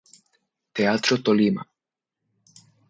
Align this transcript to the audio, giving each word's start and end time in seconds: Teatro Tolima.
Teatro 0.73 1.21
Tolima. 1.21 1.63